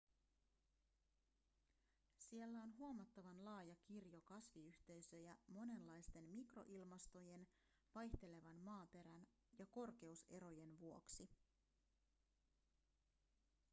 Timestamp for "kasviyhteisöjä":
4.21-5.35